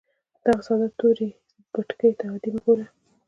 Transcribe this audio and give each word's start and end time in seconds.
دغې 0.45 0.61
ساده 0.67 0.87
تورې 0.99 1.27
بتکې 1.73 2.09
ته 2.19 2.25
عادي 2.31 2.49
مه 2.53 2.61
ګوره 2.65 2.85